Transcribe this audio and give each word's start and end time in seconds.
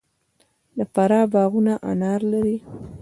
د 0.77 0.79
فراه 0.93 1.25
باغونه 1.33 1.73
انار 1.91 2.21
لري. 2.31 2.57